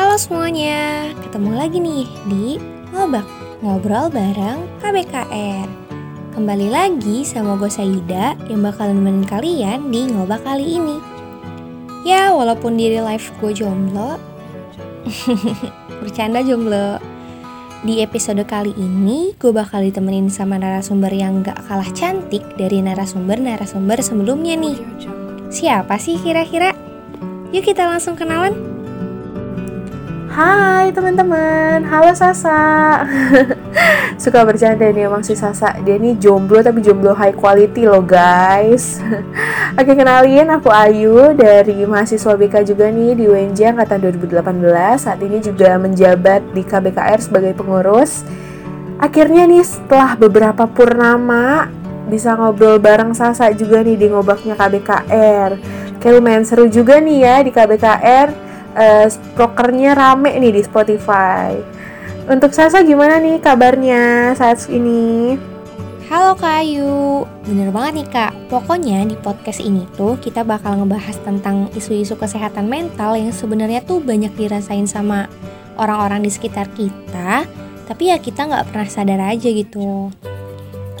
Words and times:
Halo 0.00 0.16
semuanya, 0.16 1.12
ketemu 1.28 1.60
lagi 1.60 1.76
nih 1.76 2.08
di 2.24 2.56
Ngobak, 2.88 3.28
ngobrol 3.60 4.08
bareng 4.08 4.64
KBKR 4.80 5.68
Kembali 6.32 6.72
lagi 6.72 7.20
sama 7.20 7.60
gue 7.60 7.68
Saida 7.68 8.32
yang 8.48 8.64
bakal 8.64 8.96
nemenin 8.96 9.28
kalian 9.28 9.92
di 9.92 10.08
Ngobak 10.08 10.40
kali 10.40 10.80
ini 10.80 10.96
Ya 12.08 12.32
walaupun 12.32 12.80
di 12.80 12.96
live 12.96 13.28
gue 13.44 13.52
jomblo 13.52 14.16
Bercanda 16.00 16.40
jomblo 16.40 16.96
Di 17.84 18.00
episode 18.00 18.40
kali 18.48 18.72
ini 18.80 19.36
gue 19.36 19.52
bakal 19.52 19.84
ditemenin 19.84 20.32
sama 20.32 20.56
narasumber 20.56 21.12
yang 21.12 21.44
gak 21.44 21.60
kalah 21.68 21.92
cantik 21.92 22.56
dari 22.56 22.80
narasumber-narasumber 22.80 24.00
sebelumnya 24.00 24.56
nih 24.56 24.80
Siapa 25.52 26.00
sih 26.00 26.16
kira-kira? 26.16 26.72
Yuk 27.52 27.68
kita 27.68 27.84
langsung 27.84 28.16
kenalan. 28.16 28.79
Hai 30.40 30.88
teman-teman, 30.96 31.84
halo 31.84 32.16
Sasa. 32.16 33.04
Suka 34.24 34.40
bercanda 34.40 34.88
nih 34.88 35.04
emang 35.04 35.20
si 35.20 35.36
Sasa. 35.36 35.76
Dia 35.84 36.00
ini 36.00 36.16
jomblo 36.16 36.64
tapi 36.64 36.80
jomblo 36.80 37.12
high 37.12 37.36
quality 37.36 37.84
loh 37.84 38.00
guys. 38.00 39.04
Oke 39.76 39.92
kenalin 39.92 40.48
aku 40.48 40.72
Ayu 40.72 41.36
dari 41.36 41.84
mahasiswa 41.84 42.40
BK 42.40 42.72
juga 42.72 42.88
nih 42.88 43.20
di 43.20 43.28
UNJ 43.28 43.76
angkatan 43.76 44.00
2018 44.00 44.40
Saat 44.96 45.20
ini 45.20 45.44
juga 45.44 45.76
menjabat 45.76 46.40
di 46.56 46.64
KBKR 46.64 47.20
sebagai 47.20 47.52
pengurus. 47.52 48.24
Akhirnya 48.96 49.44
nih 49.44 49.60
setelah 49.60 50.16
beberapa 50.16 50.64
purnama 50.64 51.68
bisa 52.08 52.32
ngobrol 52.32 52.80
bareng 52.80 53.12
Sasa 53.12 53.52
juga 53.52 53.84
nih 53.84 53.92
di 53.92 54.08
ngobaknya 54.08 54.56
KBKR 54.56 55.50
Kayak 56.00 56.14
lumayan 56.16 56.48
seru 56.48 56.64
juga 56.72 56.96
nih 56.96 57.28
ya 57.28 57.36
di 57.44 57.52
KBKR 57.52 58.49
uh, 58.76 59.06
Prokernya 59.34 59.96
rame 59.96 60.36
nih 60.38 60.60
di 60.60 60.62
Spotify. 60.62 61.56
Untuk 62.30 62.54
Sasa 62.54 62.84
gimana 62.86 63.18
nih 63.18 63.42
kabarnya 63.42 64.36
saat 64.38 64.62
ini? 64.70 65.34
Halo 66.10 66.34
Kak 66.34 66.66
Ayu, 66.66 67.22
bener 67.46 67.70
banget 67.70 68.02
nih 68.02 68.08
Kak. 68.10 68.32
Pokoknya 68.50 69.06
di 69.06 69.14
podcast 69.14 69.62
ini 69.62 69.86
tuh 69.94 70.18
kita 70.18 70.42
bakal 70.42 70.82
ngebahas 70.82 71.14
tentang 71.22 71.70
isu-isu 71.78 72.18
kesehatan 72.18 72.66
mental 72.66 73.14
yang 73.14 73.30
sebenarnya 73.30 73.78
tuh 73.86 74.02
banyak 74.02 74.34
dirasain 74.34 74.90
sama 74.90 75.30
orang-orang 75.78 76.26
di 76.26 76.30
sekitar 76.34 76.66
kita 76.74 77.46
Tapi 77.86 78.10
ya 78.10 78.18
kita 78.18 78.46
nggak 78.46 78.70
pernah 78.70 78.86
sadar 78.90 79.22
aja 79.22 79.48
gitu. 79.50 80.10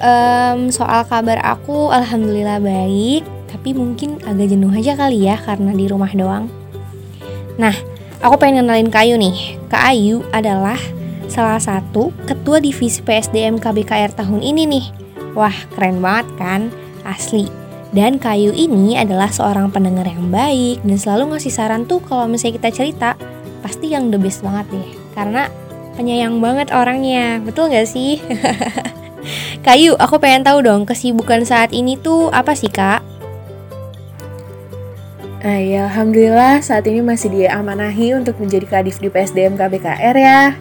Um, 0.00 0.70
soal 0.70 1.06
kabar 1.06 1.42
aku 1.42 1.90
alhamdulillah 1.90 2.58
baik 2.62 3.22
tapi 3.50 3.76
mungkin 3.76 4.16
agak 4.24 4.48
jenuh 4.48 4.72
aja 4.72 4.96
kali 4.96 5.28
ya 5.28 5.36
karena 5.36 5.76
di 5.76 5.84
rumah 5.90 6.08
doang 6.16 6.59
nah 7.60 7.76
aku 8.24 8.40
pengen 8.40 8.64
kenalin 8.64 8.88
Kak 8.88 9.04
Ayu 9.04 9.20
nih. 9.20 9.60
Kak 9.68 9.84
Ayu 9.92 10.24
adalah 10.32 10.80
salah 11.28 11.60
satu 11.60 12.08
ketua 12.24 12.58
divisi 12.58 13.04
PSDM 13.04 13.60
KBKR 13.60 14.16
tahun 14.16 14.40
ini 14.40 14.64
nih. 14.64 14.86
Wah 15.36 15.54
keren 15.76 16.00
banget 16.00 16.26
kan? 16.40 16.60
Asli. 17.04 17.46
Dan 17.90 18.16
Kayu 18.16 18.54
ini 18.54 18.96
adalah 18.96 19.28
seorang 19.28 19.68
pendengar 19.68 20.06
yang 20.06 20.30
baik 20.32 20.80
dan 20.86 20.96
selalu 20.96 21.34
ngasih 21.36 21.52
saran 21.52 21.84
tuh 21.84 22.00
kalau 22.00 22.24
misalnya 22.24 22.56
kita 22.62 22.70
cerita. 22.72 23.10
Pasti 23.60 23.92
yang 23.92 24.08
the 24.08 24.16
best 24.16 24.40
banget 24.40 24.72
deh 24.72 24.88
karena 25.12 25.52
penyayang 26.00 26.40
banget 26.40 26.72
orangnya. 26.72 27.44
Betul 27.44 27.68
gak 27.68 27.84
sih? 27.84 28.24
Kayu, 29.66 30.00
aku 30.00 30.16
pengen 30.16 30.48
tahu 30.48 30.64
dong 30.64 30.88
kesibukan 30.88 31.44
saat 31.44 31.76
ini 31.76 32.00
tuh 32.00 32.32
apa 32.32 32.56
sih 32.56 32.72
kak? 32.72 33.04
Nah, 35.40 35.56
ya, 35.56 35.88
Alhamdulillah 35.88 36.60
saat 36.60 36.84
ini 36.84 37.00
masih 37.00 37.32
diamanahi 37.32 38.12
untuk 38.12 38.36
menjadi 38.36 38.68
kadif 38.68 39.00
di 39.00 39.08
PSDM 39.08 39.56
KBKR 39.56 40.12
ya 40.12 40.52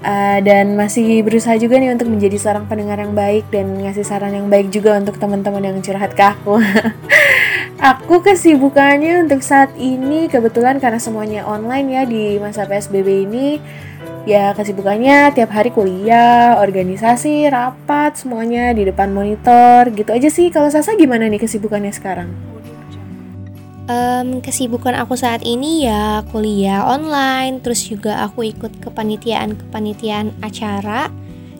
uh, 0.00 0.38
Dan 0.40 0.80
masih 0.80 1.20
berusaha 1.20 1.52
juga 1.60 1.76
nih 1.76 1.92
untuk 1.92 2.08
menjadi 2.08 2.40
seorang 2.40 2.64
pendengar 2.64 2.96
yang 3.04 3.12
baik 3.12 3.44
Dan 3.52 3.84
ngasih 3.84 4.00
saran 4.00 4.32
yang 4.32 4.48
baik 4.48 4.72
juga 4.72 4.96
untuk 4.96 5.20
teman-teman 5.20 5.60
yang 5.68 5.76
curhat 5.84 6.16
ke 6.16 6.24
aku 6.24 6.56
Aku 7.92 8.24
kesibukannya 8.24 9.28
untuk 9.28 9.44
saat 9.44 9.76
ini 9.76 10.32
kebetulan 10.32 10.80
karena 10.80 10.96
semuanya 10.96 11.44
online 11.44 11.92
ya 11.92 12.02
di 12.08 12.40
masa 12.40 12.64
PSBB 12.64 13.28
ini 13.28 13.60
ya 14.24 14.56
kesibukannya 14.56 15.36
tiap 15.36 15.52
hari 15.52 15.68
kuliah, 15.68 16.56
organisasi, 16.64 17.44
rapat, 17.52 18.16
semuanya 18.16 18.72
di 18.72 18.88
depan 18.88 19.12
monitor 19.12 19.92
gitu 19.92 20.16
aja 20.16 20.32
sih. 20.32 20.48
Kalau 20.48 20.72
Sasa 20.72 20.96
gimana 20.96 21.28
nih 21.28 21.44
kesibukannya 21.44 21.92
sekarang? 21.92 22.53
Um, 23.84 24.40
kesibukan 24.40 24.96
aku 24.96 25.12
saat 25.12 25.44
ini 25.44 25.84
ya 25.84 26.24
kuliah 26.32 26.88
online, 26.88 27.60
terus 27.60 27.84
juga 27.84 28.24
aku 28.24 28.48
ikut 28.48 28.80
kepanitiaan-kepanitiaan 28.80 30.40
acara 30.40 31.12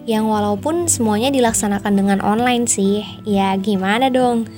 yang 0.09 0.25
walaupun 0.25 0.89
semuanya 0.89 1.29
dilaksanakan 1.29 1.93
dengan 1.93 2.19
online 2.25 2.65
sih, 2.65 3.05
ya 3.29 3.53
gimana 3.61 4.09
dong? 4.09 4.49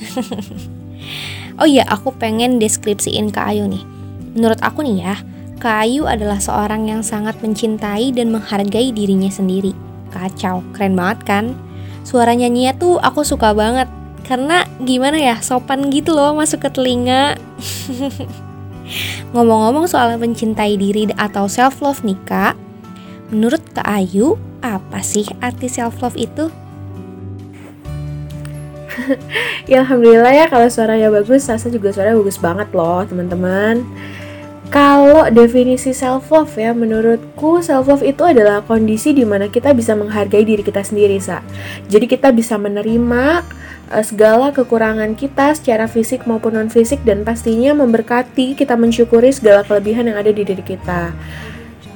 oh 1.58 1.66
iya, 1.66 1.82
aku 1.90 2.14
pengen 2.14 2.62
deskripsiin 2.62 3.34
ke 3.34 3.40
Ayu 3.42 3.66
nih. 3.66 3.82
Menurut 4.38 4.62
aku 4.62 4.86
nih 4.86 5.02
ya, 5.02 5.14
Kayu 5.58 6.06
adalah 6.06 6.38
seorang 6.38 6.86
yang 6.86 7.02
sangat 7.02 7.34
mencintai 7.42 8.14
dan 8.14 8.30
menghargai 8.30 8.94
dirinya 8.94 9.26
sendiri. 9.26 9.74
Kacau, 10.14 10.62
keren 10.70 10.94
banget 10.94 11.18
kan? 11.26 11.44
Suara 12.06 12.30
nyanyinya 12.30 12.78
tuh 12.78 13.02
aku 13.02 13.26
suka 13.26 13.50
banget. 13.50 13.90
Karena 14.26 14.66
gimana 14.82 15.22
ya, 15.22 15.38
sopan 15.38 15.86
gitu 15.94 16.10
loh 16.10 16.34
masuk 16.34 16.66
ke 16.66 16.70
telinga. 16.74 17.38
Ngomong-ngomong 19.34 19.86
soal 19.86 20.18
mencintai 20.18 20.74
diri 20.74 21.06
atau 21.14 21.46
self 21.46 21.78
love 21.78 22.02
nih 22.02 22.18
kak, 22.26 22.54
menurut 23.30 23.62
Kak 23.74 23.86
Ayu, 23.86 24.34
apa 24.62 25.02
sih 25.02 25.26
arti 25.38 25.70
self 25.70 26.02
love 26.02 26.18
itu? 26.18 26.50
ya 29.70 29.86
alhamdulillah 29.86 30.32
ya 30.34 30.46
kalau 30.50 30.66
suaranya 30.66 31.10
bagus, 31.12 31.46
Sasa 31.46 31.70
juga 31.70 31.94
suaranya 31.94 32.18
bagus 32.18 32.38
banget 32.38 32.68
loh 32.74 33.06
teman-teman. 33.06 33.86
Kalau 34.66 35.30
definisi 35.30 35.94
self 35.94 36.26
love 36.34 36.50
ya, 36.58 36.74
menurutku 36.74 37.62
self 37.62 37.86
love 37.86 38.02
itu 38.02 38.26
adalah 38.26 38.66
kondisi 38.66 39.14
di 39.14 39.22
mana 39.22 39.46
kita 39.46 39.70
bisa 39.70 39.94
menghargai 39.94 40.42
diri 40.42 40.66
kita 40.66 40.82
sendiri, 40.82 41.22
sa. 41.22 41.38
Jadi 41.86 42.10
kita 42.10 42.34
bisa 42.34 42.58
menerima 42.58 43.46
segala 44.02 44.50
kekurangan 44.50 45.14
kita 45.14 45.54
secara 45.54 45.86
fisik 45.86 46.26
maupun 46.26 46.58
non 46.58 46.68
fisik 46.70 47.02
dan 47.06 47.22
pastinya 47.22 47.74
memberkati 47.76 48.58
kita 48.58 48.74
mensyukuri 48.74 49.30
segala 49.30 49.62
kelebihan 49.62 50.10
yang 50.10 50.18
ada 50.18 50.30
di 50.34 50.42
diri 50.42 50.64
kita. 50.64 51.14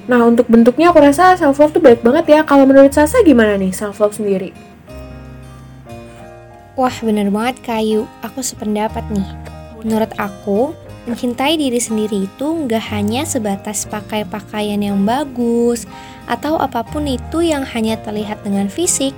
Nah, 0.07 0.21
untuk 0.27 0.51
bentuknya 0.51 0.91
aku 0.91 1.03
rasa 1.03 1.39
self 1.39 1.59
love 1.59 1.75
tuh 1.75 1.83
baik 1.83 2.03
banget 2.03 2.27
ya. 2.31 2.41
Kalau 2.43 2.67
menurut 2.67 2.91
Sasa 2.91 3.23
gimana 3.23 3.55
nih 3.59 3.71
self 3.71 3.99
love 3.99 4.15
sendiri? 4.15 4.51
Wah, 6.79 6.95
bener 7.03 7.31
banget 7.31 7.63
Kayu. 7.63 8.07
Aku 8.25 8.43
sependapat 8.43 9.05
nih. 9.11 9.29
Menurut 9.85 10.11
aku, 10.19 10.75
Mencintai 11.09 11.57
diri 11.57 11.81
sendiri 11.81 12.29
itu 12.29 12.45
nggak 12.45 12.93
hanya 12.93 13.25
sebatas 13.25 13.89
pakai 13.89 14.29
pakaian 14.29 14.77
yang 14.85 15.01
bagus 15.09 15.89
atau 16.29 16.61
apa 16.61 16.85
pun 16.85 17.09
itu 17.09 17.41
yang 17.41 17.65
hanya 17.65 17.97
terlihat 18.05 18.45
dengan 18.45 18.69
fisik, 18.69 19.17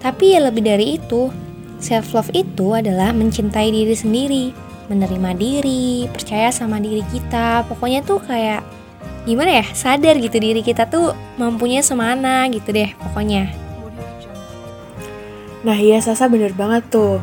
tapi 0.00 0.32
ya 0.32 0.40
lebih 0.48 0.64
dari 0.64 0.96
itu. 0.96 1.28
Self 1.82 2.14
love 2.14 2.30
itu 2.30 2.78
adalah 2.78 3.10
mencintai 3.10 3.74
diri 3.74 3.90
sendiri, 3.90 4.44
menerima 4.86 5.34
diri, 5.34 6.06
percaya 6.06 6.54
sama 6.54 6.78
diri 6.78 7.02
kita. 7.10 7.66
Pokoknya 7.66 8.06
tuh 8.06 8.22
kayak 8.22 8.62
gimana 9.26 9.58
ya, 9.58 9.66
sadar 9.74 10.14
gitu 10.22 10.38
diri 10.38 10.62
kita 10.62 10.86
tuh 10.86 11.10
mampunya 11.42 11.82
semana 11.82 12.46
gitu 12.54 12.70
deh 12.70 12.94
pokoknya. 13.02 13.50
Nah 15.62 15.78
iya 15.78 15.98
Sasa 15.98 16.30
bener 16.30 16.54
banget 16.54 16.86
tuh 16.90 17.18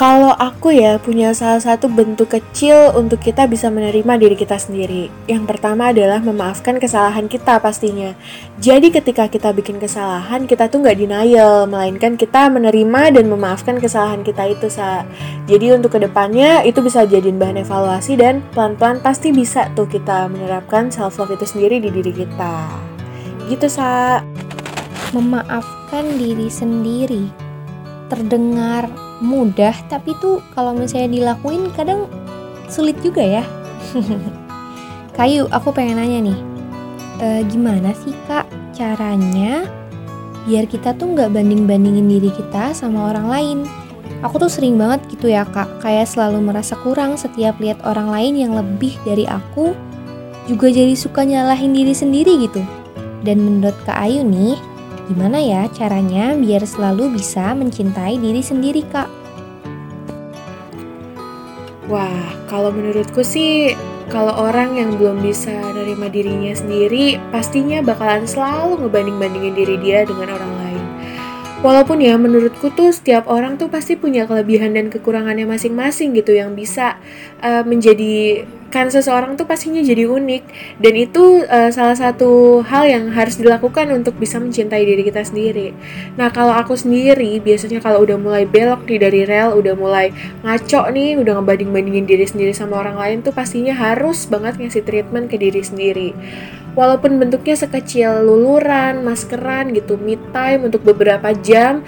kalau 0.00 0.32
aku 0.32 0.72
ya 0.72 0.96
punya 0.96 1.36
salah 1.36 1.60
satu 1.60 1.84
bentuk 1.84 2.32
kecil 2.32 2.88
untuk 2.96 3.20
kita 3.20 3.44
bisa 3.44 3.68
menerima 3.68 4.16
diri 4.16 4.32
kita 4.32 4.56
sendiri. 4.56 5.12
Yang 5.28 5.44
pertama 5.44 5.92
adalah 5.92 6.24
memaafkan 6.24 6.80
kesalahan 6.80 7.28
kita 7.28 7.60
pastinya. 7.60 8.16
Jadi 8.56 8.88
ketika 8.96 9.28
kita 9.28 9.52
bikin 9.52 9.76
kesalahan, 9.76 10.48
kita 10.48 10.72
tuh 10.72 10.80
nggak 10.80 11.04
denial, 11.04 11.68
melainkan 11.68 12.16
kita 12.16 12.48
menerima 12.48 13.12
dan 13.12 13.28
memaafkan 13.28 13.76
kesalahan 13.76 14.24
kita 14.24 14.48
itu, 14.48 14.72
Sa. 14.72 15.04
Jadi 15.44 15.76
untuk 15.76 15.92
ke 15.92 16.00
depannya 16.00 16.64
itu 16.64 16.80
bisa 16.80 17.04
jadiin 17.04 17.36
bahan 17.36 17.60
evaluasi 17.60 18.16
dan 18.16 18.40
pelan-pelan 18.56 19.04
pasti 19.04 19.36
bisa 19.36 19.68
tuh 19.76 19.84
kita 19.84 20.32
menerapkan 20.32 20.88
self-love 20.88 21.36
itu 21.36 21.44
sendiri 21.44 21.76
di 21.76 21.92
diri 21.92 22.24
kita. 22.24 22.72
Gitu, 23.52 23.68
Sa. 23.68 24.24
Memaafkan 25.12 26.16
diri 26.16 26.48
sendiri. 26.48 27.28
Terdengar 28.08 29.09
mudah 29.20 29.76
tapi 29.86 30.16
tuh 30.18 30.40
kalau 30.56 30.72
misalnya 30.72 31.12
dilakuin 31.12 31.68
kadang 31.76 32.08
sulit 32.66 32.96
juga 33.04 33.20
ya. 33.20 33.44
Kayu 35.16 35.46
aku 35.52 35.70
pengen 35.70 36.00
nanya 36.00 36.32
nih. 36.32 36.38
E, 37.20 37.26
gimana 37.52 37.92
sih 37.92 38.16
kak 38.24 38.48
caranya 38.72 39.68
biar 40.48 40.64
kita 40.64 40.96
tuh 40.96 41.12
nggak 41.12 41.36
banding 41.36 41.68
bandingin 41.68 42.08
diri 42.08 42.32
kita 42.32 42.72
sama 42.72 43.12
orang 43.12 43.28
lain? 43.28 43.58
Aku 44.24 44.40
tuh 44.40 44.48
sering 44.48 44.80
banget 44.80 45.04
gitu 45.12 45.28
ya 45.28 45.44
kak. 45.44 45.84
Kayak 45.84 46.08
selalu 46.08 46.40
merasa 46.40 46.76
kurang 46.80 47.20
setiap 47.20 47.60
lihat 47.60 47.80
orang 47.84 48.08
lain 48.08 48.34
yang 48.40 48.52
lebih 48.56 48.96
dari 49.04 49.28
aku 49.28 49.76
juga 50.48 50.72
jadi 50.72 50.96
suka 50.96 51.22
nyalahin 51.22 51.76
diri 51.76 51.92
sendiri 51.92 52.48
gitu. 52.48 52.64
Dan 53.20 53.44
menurut 53.44 53.76
Kak 53.84 54.00
Ayu 54.00 54.24
nih, 54.24 54.56
gimana 55.10 55.42
ya 55.42 55.66
caranya 55.74 56.38
biar 56.38 56.62
selalu 56.62 57.18
bisa 57.18 57.50
mencintai 57.50 58.14
diri 58.22 58.38
sendiri 58.38 58.86
Kak? 58.86 59.10
Wah, 61.90 62.30
kalau 62.46 62.70
menurutku 62.70 63.26
sih 63.26 63.74
kalau 64.06 64.30
orang 64.46 64.78
yang 64.78 64.94
belum 64.94 65.18
bisa 65.18 65.50
nerima 65.74 66.06
dirinya 66.06 66.54
sendiri, 66.54 67.18
pastinya 67.34 67.82
bakalan 67.82 68.22
selalu 68.22 68.86
ngebanding-bandingin 68.86 69.54
diri 69.58 69.76
dia 69.82 70.06
dengan 70.06 70.38
orang 70.38 70.52
lain. 70.54 70.69
Walaupun 71.60 72.00
ya 72.00 72.16
menurutku 72.16 72.72
tuh 72.72 72.88
setiap 72.88 73.28
orang 73.28 73.60
tuh 73.60 73.68
pasti 73.68 73.92
punya 73.92 74.24
kelebihan 74.24 74.72
dan 74.72 74.88
kekurangannya 74.88 75.44
masing-masing 75.44 76.16
gitu 76.16 76.32
yang 76.32 76.56
bisa 76.56 76.96
uh, 77.44 77.60
menjadi 77.68 78.48
kan 78.72 78.88
seseorang 78.88 79.36
tuh 79.36 79.44
pastinya 79.44 79.82
jadi 79.84 80.08
unik 80.08 80.42
dan 80.80 80.94
itu 80.96 81.44
uh, 81.44 81.68
salah 81.68 81.98
satu 81.98 82.64
hal 82.64 82.88
yang 82.88 83.12
harus 83.12 83.36
dilakukan 83.36 83.92
untuk 83.92 84.16
bisa 84.16 84.40
mencintai 84.40 84.88
diri 84.88 85.04
kita 85.04 85.20
sendiri. 85.20 85.76
Nah 86.16 86.32
kalau 86.32 86.56
aku 86.56 86.80
sendiri 86.80 87.44
biasanya 87.44 87.84
kalau 87.84 88.08
udah 88.08 88.16
mulai 88.16 88.48
belok 88.48 88.88
nih 88.88 88.96
dari 88.96 89.28
rel, 89.28 89.52
udah 89.52 89.76
mulai 89.76 90.16
ngaco 90.40 90.88
nih, 90.96 91.20
udah 91.20 91.44
ngebanding-bandingin 91.44 92.08
diri 92.08 92.24
sendiri 92.24 92.56
sama 92.56 92.80
orang 92.80 92.96
lain 92.96 93.18
tuh 93.20 93.36
pastinya 93.36 93.76
harus 93.76 94.24
banget 94.24 94.56
ngasih 94.56 94.80
treatment 94.80 95.28
ke 95.28 95.36
diri 95.36 95.60
sendiri 95.60 96.16
walaupun 96.74 97.18
bentuknya 97.18 97.56
sekecil 97.56 98.22
luluran, 98.24 99.02
maskeran 99.02 99.74
gitu, 99.74 99.98
me 99.98 100.18
time 100.30 100.66
untuk 100.70 100.82
beberapa 100.86 101.34
jam, 101.40 101.82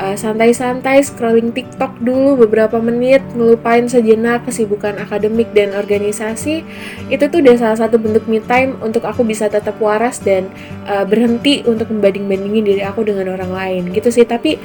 uh, 0.00 0.16
santai-santai 0.16 1.04
scrolling 1.04 1.52
TikTok 1.52 2.00
dulu 2.00 2.46
beberapa 2.46 2.80
menit, 2.80 3.20
ngelupain 3.36 3.86
sejenak 3.86 4.48
kesibukan 4.48 4.96
akademik 4.96 5.52
dan 5.52 5.76
organisasi, 5.76 6.64
itu 7.12 7.24
tuh 7.28 7.38
udah 7.44 7.56
salah 7.60 7.78
satu 7.78 8.00
bentuk 8.00 8.24
me 8.26 8.40
time 8.40 8.80
untuk 8.80 9.04
aku 9.04 9.22
bisa 9.22 9.46
tetap 9.46 9.76
waras 9.78 10.18
dan 10.24 10.48
uh, 10.88 11.04
berhenti 11.04 11.62
untuk 11.68 11.92
membanding-bandingin 11.92 12.64
diri 12.64 12.82
aku 12.82 13.04
dengan 13.04 13.34
orang 13.36 13.52
lain 13.52 13.82
gitu 13.92 14.08
sih. 14.08 14.24
Tapi 14.24 14.56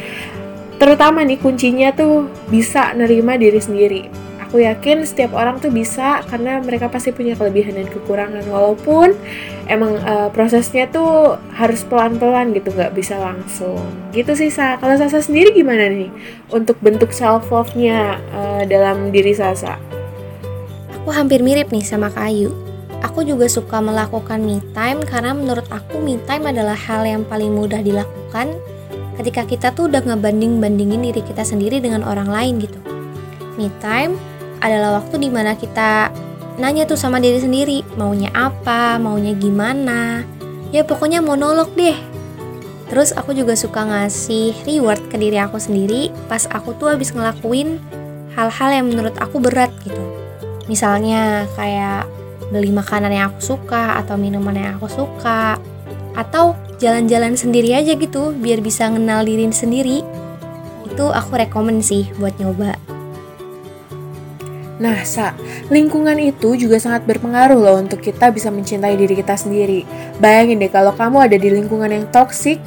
terutama 0.75 1.23
nih 1.23 1.39
kuncinya 1.39 1.95
tuh 1.95 2.27
bisa 2.51 2.91
nerima 2.95 3.39
diri 3.39 3.63
sendiri 3.63 4.24
aku 4.45 4.61
yakin 4.61 5.01
setiap 5.01 5.33
orang 5.33 5.57
tuh 5.57 5.73
bisa 5.73 6.21
karena 6.29 6.61
mereka 6.61 6.87
pasti 6.87 7.09
punya 7.09 7.33
kelebihan 7.33 7.75
dan 7.75 7.89
kekurangan. 7.89 8.45
Walaupun 8.45 9.17
emang 9.65 9.97
uh, 10.05 10.29
prosesnya 10.29 10.85
tuh 10.87 11.41
harus 11.57 11.81
pelan-pelan 11.83 12.53
gitu 12.53 12.69
nggak 12.69 12.93
bisa 12.93 13.17
langsung. 13.17 13.81
Gitu 14.13 14.37
sih 14.37 14.53
Sa. 14.53 14.77
Kalau 14.77 14.95
Sasa 14.95 15.19
sendiri 15.19 15.51
gimana 15.51 15.89
nih 15.89 16.13
untuk 16.53 16.77
bentuk 16.79 17.09
self 17.11 17.49
love-nya 17.49 18.21
uh, 18.31 18.63
dalam 18.69 19.09
diri 19.09 19.33
Sasa? 19.33 19.81
Aku 21.01 21.09
hampir 21.09 21.41
mirip 21.41 21.73
nih 21.73 21.85
sama 21.85 22.13
Kayu 22.13 22.65
aku 23.15 23.21
juga 23.21 23.47
suka 23.47 23.79
melakukan 23.79 24.43
me 24.43 24.59
time 24.73 24.99
karena 25.05 25.31
menurut 25.31 25.63
aku 25.71 26.03
me 26.03 26.17
time 26.25 26.51
adalah 26.51 26.75
hal 26.75 27.05
yang 27.07 27.21
paling 27.23 27.53
mudah 27.53 27.79
dilakukan 27.79 28.51
ketika 29.21 29.47
kita 29.47 29.67
tuh 29.71 29.87
udah 29.87 30.03
ngebanding-bandingin 30.03 31.13
diri 31.13 31.21
kita 31.23 31.47
sendiri 31.47 31.79
dengan 31.79 32.03
orang 32.03 32.27
lain 32.27 32.59
gitu. 32.59 32.75
Me 33.55 33.71
time 33.79 34.19
adalah 34.65 34.97
waktu 35.01 35.21
di 35.21 35.29
mana 35.29 35.53
kita 35.53 36.09
nanya 36.57 36.89
tuh 36.89 36.97
sama 36.97 37.21
diri 37.21 37.37
sendiri 37.37 37.85
maunya 37.93 38.33
apa, 38.33 38.97
maunya 38.97 39.37
gimana. 39.37 40.25
Ya 40.73 40.81
pokoknya 40.81 41.21
monolog 41.21 41.69
deh. 41.77 41.95
Terus 42.89 43.13
aku 43.13 43.33
juga 43.33 43.53
suka 43.53 43.85
ngasih 43.85 44.65
reward 44.65 45.01
ke 45.09 45.17
diri 45.17 45.37
aku 45.41 45.57
sendiri 45.57 46.13
pas 46.29 46.45
aku 46.49 46.73
tuh 46.77 46.93
habis 46.93 47.13
ngelakuin 47.13 47.81
hal-hal 48.33 48.69
yang 48.73 48.85
menurut 48.89 49.15
aku 49.21 49.41
berat 49.41 49.73
gitu. 49.85 50.01
Misalnya 50.65 51.45
kayak 51.53 52.09
beli 52.49 52.69
makanan 52.69 53.09
yang 53.09 53.33
aku 53.33 53.57
suka 53.57 53.97
atau 54.01 54.17
minuman 54.17 54.53
yang 54.53 54.77
aku 54.77 54.89
suka 54.89 55.57
atau 56.13 56.53
jalan-jalan 56.77 57.33
sendiri 57.33 57.73
aja 57.73 57.97
gitu 57.97 58.33
biar 58.37 58.61
bisa 58.61 58.85
ngenal 58.89 59.25
diri 59.25 59.49
sendiri. 59.49 60.05
Itu 60.85 61.09
aku 61.09 61.41
rekomen 61.41 61.81
sih 61.81 62.09
buat 62.21 62.37
nyoba. 62.37 62.94
Nah, 64.75 65.07
Sa, 65.07 65.31
lingkungan 65.71 66.19
itu 66.19 66.59
juga 66.59 66.75
sangat 66.83 67.07
berpengaruh 67.07 67.55
loh 67.55 67.77
untuk 67.79 68.03
kita 68.03 68.27
bisa 68.27 68.51
mencintai 68.51 68.99
diri 68.99 69.15
kita 69.15 69.39
sendiri. 69.39 69.87
Bayangin 70.19 70.59
deh 70.59 70.67
kalau 70.67 70.91
kamu 70.91 71.31
ada 71.31 71.37
di 71.39 71.47
lingkungan 71.47 71.87
yang 71.87 72.05
toksik, 72.11 72.59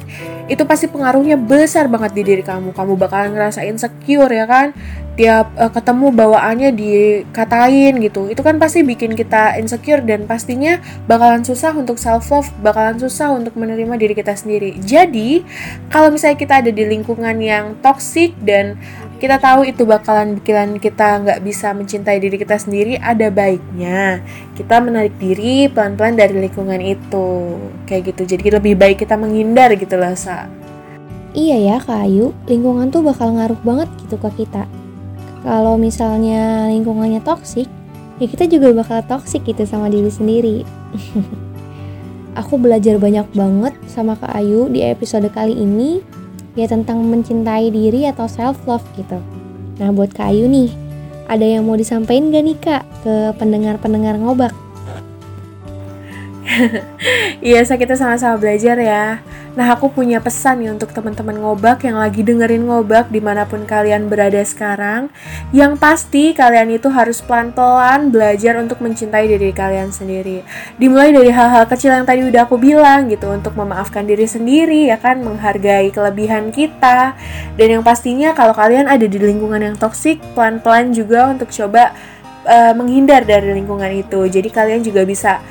itu 0.49 0.65
pasti 0.65 0.89
pengaruhnya 0.89 1.37
besar 1.37 1.85
banget 1.85 2.17
di 2.17 2.21
diri 2.25 2.43
kamu. 2.43 2.73
Kamu 2.73 2.97
bakalan 2.97 3.37
ngerasa 3.37 3.63
insecure 3.69 4.33
ya 4.33 4.49
kan? 4.49 4.73
Tiap 5.13 5.53
uh, 5.53 5.69
ketemu 5.69 6.09
bawaannya 6.09 6.69
dikatain 6.73 8.01
gitu. 8.01 8.25
Itu 8.33 8.41
kan 8.41 8.57
pasti 8.57 8.81
bikin 8.81 9.13
kita 9.13 9.61
insecure 9.61 10.01
dan 10.01 10.25
pastinya 10.25 10.81
bakalan 11.05 11.45
susah 11.45 11.77
untuk 11.77 12.01
self 12.01 12.25
love, 12.33 12.49
bakalan 12.65 12.97
susah 12.97 13.29
untuk 13.35 13.53
menerima 13.53 13.93
diri 13.99 14.17
kita 14.17 14.33
sendiri. 14.33 14.79
Jadi, 14.81 15.45
kalau 15.93 16.09
misalnya 16.09 16.39
kita 16.39 16.53
ada 16.65 16.71
di 16.73 16.83
lingkungan 16.87 17.37
yang 17.37 17.77
toksik 17.83 18.33
dan 18.41 18.79
kita 19.19 19.35
tahu 19.35 19.67
itu 19.67 19.83
bakalan 19.83 20.39
bikin 20.39 20.79
kita 20.79 21.19
nggak 21.19 21.39
bisa 21.43 21.75
mencintai 21.75 22.23
diri 22.23 22.39
kita 22.39 22.55
sendiri, 22.55 22.95
ada 22.95 23.27
baiknya 23.27 24.23
kita 24.55 24.79
menarik 24.79 25.11
diri 25.19 25.67
pelan-pelan 25.67 26.15
dari 26.15 26.39
lingkungan 26.39 26.79
itu. 26.79 27.59
Kayak 27.83 28.15
gitu. 28.15 28.39
Jadi 28.39 28.47
lebih 28.55 28.79
baik 28.79 29.03
kita 29.03 29.19
menghindar 29.19 29.75
gitu 29.75 29.99
lah, 29.99 30.15
Sa. 30.15 30.38
Iya 31.37 31.57
ya, 31.61 31.75
Kak 31.77 32.09
Ayu. 32.09 32.33
Lingkungan 32.49 32.89
tuh 32.89 33.05
bakal 33.05 33.37
ngaruh 33.37 33.59
banget 33.61 33.89
gitu 34.01 34.17
ke 34.17 34.43
kita. 34.43 34.65
Kalau 35.45 35.77
misalnya 35.77 36.67
lingkungannya 36.73 37.21
toksik, 37.21 37.69
ya 38.17 38.25
kita 38.25 38.49
juga 38.49 38.73
bakal 38.73 39.05
toksik 39.05 39.45
gitu 39.45 39.63
sama 39.63 39.93
diri 39.93 40.09
sendiri. 40.09 40.57
Aku 42.39 42.57
belajar 42.57 42.97
banyak 42.97 43.29
banget 43.37 43.73
sama 43.85 44.17
Kak 44.17 44.33
Ayu 44.33 44.69
di 44.73 44.81
episode 44.81 45.29
kali 45.29 45.53
ini 45.53 46.01
ya 46.57 46.65
tentang 46.65 47.05
mencintai 47.05 47.69
diri 47.69 48.09
atau 48.09 48.25
self 48.25 48.65
love 48.65 48.85
gitu. 48.97 49.21
Nah 49.77 49.89
buat 49.93 50.09
Kak 50.11 50.33
Ayu 50.33 50.49
nih, 50.49 50.73
ada 51.29 51.45
yang 51.45 51.69
mau 51.69 51.77
disampaikan 51.77 52.33
gak 52.33 52.43
nih 52.43 52.57
Kak 52.57 52.83
ke 53.05 53.13
pendengar-pendengar 53.37 54.17
ngobak? 54.17 54.53
Iya, 57.39 57.63
kita 57.63 57.95
sama-sama 57.95 58.35
belajar 58.35 58.75
ya. 58.75 59.23
Nah, 59.55 59.67
aku 59.75 59.91
punya 59.91 60.19
pesan 60.19 60.63
nih 60.63 60.71
untuk 60.71 60.91
teman-teman 60.91 61.35
ngobak 61.39 61.83
yang 61.87 61.99
lagi 61.99 62.21
dengerin 62.23 62.67
ngobak 62.67 63.11
di 63.11 63.19
mana 63.23 63.47
pun 63.47 63.63
kalian 63.63 64.07
berada 64.11 64.39
sekarang. 64.43 65.07
Yang 65.55 65.73
pasti 65.79 66.23
kalian 66.35 66.75
itu 66.75 66.87
harus 66.91 67.23
pelan-pelan 67.23 68.11
belajar 68.13 68.59
untuk 68.59 68.79
mencintai 68.83 69.25
diri 69.25 69.51
kalian 69.55 69.89
sendiri. 69.91 70.43
Dimulai 70.77 71.15
dari 71.15 71.31
hal-hal 71.31 71.65
kecil 71.67 71.95
yang 71.95 72.05
tadi 72.07 72.27
udah 72.27 72.45
aku 72.45 72.59
bilang 72.59 73.07
gitu, 73.07 73.31
untuk 73.31 73.55
memaafkan 73.55 74.05
diri 74.05 74.27
sendiri, 74.27 74.91
ya 74.91 74.99
kan, 74.99 75.23
menghargai 75.23 75.89
kelebihan 75.91 76.51
kita. 76.51 77.15
Dan 77.55 77.79
yang 77.79 77.83
pastinya 77.83 78.35
kalau 78.35 78.51
kalian 78.55 78.87
ada 78.87 79.07
di 79.07 79.17
lingkungan 79.17 79.59
yang 79.59 79.75
toksik, 79.79 80.19
pelan-pelan 80.35 80.91
juga 80.91 81.31
untuk 81.31 81.49
coba 81.51 81.95
uh, 82.45 82.73
menghindar 82.75 83.25
dari 83.25 83.55
lingkungan 83.55 83.91
itu. 83.91 84.27
Jadi 84.29 84.49
kalian 84.51 84.83
juga 84.85 85.03
bisa 85.03 85.41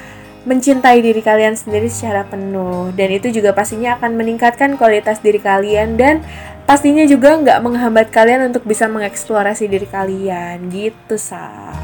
mencintai 0.48 1.04
diri 1.04 1.20
kalian 1.20 1.52
sendiri 1.52 1.92
secara 1.92 2.24
penuh 2.24 2.88
dan 2.96 3.12
itu 3.12 3.28
juga 3.28 3.52
pastinya 3.52 4.00
akan 4.00 4.16
meningkatkan 4.16 4.80
kualitas 4.80 5.20
diri 5.20 5.36
kalian 5.36 6.00
dan 6.00 6.24
pastinya 6.64 7.04
juga 7.04 7.36
nggak 7.36 7.60
menghambat 7.60 8.08
kalian 8.08 8.48
untuk 8.48 8.64
bisa 8.64 8.88
mengeksplorasi 8.88 9.68
diri 9.68 9.84
kalian 9.84 10.72
gitu 10.72 11.20
sa 11.20 11.76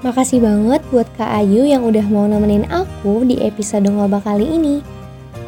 Makasih 0.00 0.40
banget 0.40 0.80
buat 0.88 1.04
Kak 1.20 1.28
Ayu 1.28 1.68
yang 1.68 1.84
udah 1.84 2.06
mau 2.08 2.24
nemenin 2.24 2.64
aku 2.72 3.20
di 3.28 3.36
episode 3.44 3.84
ngoba 3.84 4.24
kali 4.24 4.48
ini. 4.48 4.80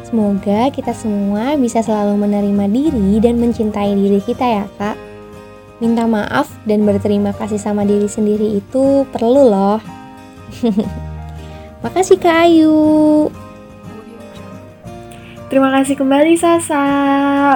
Semoga 0.05 0.69
kita 0.69 0.93
semua 0.93 1.57
bisa 1.57 1.81
selalu 1.81 2.21
menerima 2.21 2.69
diri 2.69 3.17
dan 3.17 3.41
mencintai 3.41 3.97
diri 3.97 4.21
kita 4.21 4.45
ya 4.45 4.65
kak. 4.77 4.93
Minta 5.81 6.05
maaf 6.05 6.53
dan 6.69 6.85
berterima 6.85 7.33
kasih 7.33 7.57
sama 7.57 7.81
diri 7.81 8.05
sendiri 8.05 8.61
itu 8.61 9.09
perlu 9.09 9.41
loh. 9.41 9.81
Makasih 11.83 12.15
Kak 12.15 12.47
Ayu. 12.47 13.27
Terima 15.51 15.69
kasih 15.69 15.99
kembali 15.99 16.33
Sasa. 16.39 16.81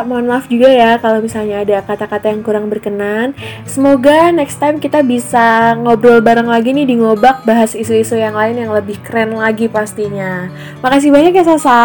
Mohon 0.04 0.36
maaf 0.36 0.46
juga 0.52 0.70
ya 0.70 1.02
kalau 1.02 1.24
misalnya 1.24 1.64
ada 1.66 1.82
kata-kata 1.82 2.30
yang 2.30 2.46
kurang 2.46 2.70
berkenan. 2.70 3.34
Semoga 3.66 4.30
next 4.30 4.60
time 4.62 4.78
kita 4.84 5.02
bisa 5.02 5.74
ngobrol 5.80 6.22
bareng 6.22 6.46
lagi 6.46 6.76
nih 6.76 6.86
di 6.86 7.00
ngobak 7.00 7.48
bahas 7.48 7.74
isu-isu 7.74 8.20
yang 8.20 8.38
lain 8.38 8.62
yang 8.62 8.70
lebih 8.76 9.02
keren 9.02 9.34
lagi 9.34 9.66
pastinya. 9.66 10.52
Makasih 10.86 11.10
banyak 11.10 11.34
ya 11.34 11.46
Sasa. 11.48 11.80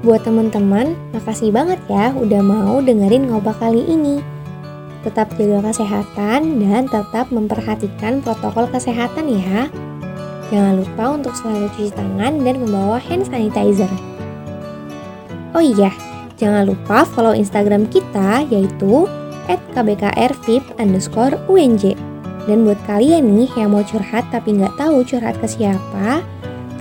Buat 0.00 0.26
teman-teman, 0.26 0.96
makasih 1.14 1.54
banget 1.54 1.78
ya 1.86 2.10
udah 2.16 2.42
mau 2.42 2.80
dengerin 2.80 3.30
ngobak 3.30 3.60
kali 3.62 3.86
ini. 3.86 4.18
Tetap 5.04 5.30
jaga 5.36 5.70
kesehatan 5.70 6.58
dan 6.58 6.88
tetap 6.88 7.28
memperhatikan 7.30 8.24
protokol 8.24 8.66
kesehatan 8.72 9.28
ya. 9.30 9.68
Jangan 10.52 10.74
lupa 10.80 11.04
untuk 11.16 11.32
selalu 11.36 11.72
cuci 11.72 11.92
tangan 11.94 12.42
dan 12.44 12.54
membawa 12.60 13.00
hand 13.00 13.24
sanitizer. 13.24 13.88
Oh 15.54 15.62
iya, 15.62 15.94
jangan 16.36 16.66
lupa 16.68 17.06
follow 17.06 17.32
Instagram 17.32 17.86
kita 17.88 18.44
yaitu 18.50 19.08
@kbkrvip 19.46 20.64
underscore 20.76 21.38
UNJ. 21.46 21.94
Dan 22.44 22.68
buat 22.68 22.76
kalian 22.84 23.24
nih 23.24 23.48
yang 23.56 23.72
mau 23.72 23.80
curhat 23.80 24.28
tapi 24.28 24.52
nggak 24.60 24.76
tahu 24.76 25.00
curhat 25.06 25.38
ke 25.40 25.48
siapa, 25.48 26.20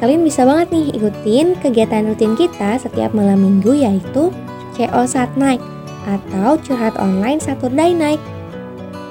kalian 0.04 0.28
bisa 0.28 0.44
banget 0.44 0.76
nih 0.76 0.88
ikutin 1.00 1.56
kegiatan 1.64 2.04
rutin 2.04 2.36
kita 2.36 2.76
setiap 2.76 3.16
malam 3.16 3.40
minggu 3.40 3.72
yaitu 3.72 4.34
CO 4.76 5.08
Sat 5.08 5.32
Night 5.40 5.64
atau 6.04 6.60
curhat 6.60 7.00
online 7.00 7.40
Saturday 7.40 7.96
Night. 7.96 8.20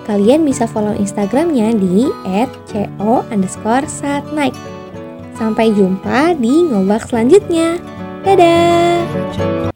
Kalian 0.03 0.43
bisa 0.43 0.67
follow 0.67 0.95
Instagramnya 0.95 1.79
di 1.79 2.11
@co 2.69 3.23
underscore. 3.31 3.87
Sampai 5.33 5.73
jumpa 5.75 6.37
di 6.39 6.69
ngobak 6.71 7.09
selanjutnya. 7.09 7.79
Dadah! 8.23 9.72